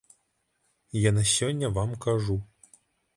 [1.07, 2.39] Я на сёння вам кажу.